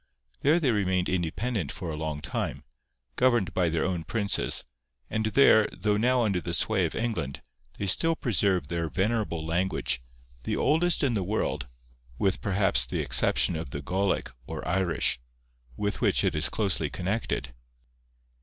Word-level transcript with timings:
There 0.41 0.59
they 0.59 0.71
remained 0.71 1.09
independent 1.09 1.71
for 1.71 1.91
a 1.91 1.95
long 1.95 2.21
time, 2.21 2.63
governed 3.17 3.53
by 3.53 3.69
their 3.69 3.85
own 3.85 4.03
princes; 4.03 4.63
and 5.11 5.27
there, 5.27 5.67
though 5.71 5.95
now 5.95 6.23
under 6.23 6.41
the 6.41 6.55
sway 6.55 6.85
of 6.87 6.95
England, 6.95 7.43
they 7.77 7.85
still 7.85 8.15
preserve 8.15 8.67
their 8.67 8.89
venerable 8.89 9.45
language, 9.45 10.01
the 10.41 10.57
oldest 10.57 11.03
in 11.03 11.13
the 11.13 11.21
world, 11.21 11.67
with 12.17 12.41
perhaps 12.41 12.83
the 12.83 12.97
exception 12.97 13.55
of 13.55 13.69
the 13.69 13.83
Gaulic 13.83 14.31
or 14.47 14.67
Irish, 14.67 15.19
with 15.77 16.01
which 16.01 16.23
it 16.23 16.35
is 16.35 16.49
closely 16.49 16.89
connected. 16.89 17.53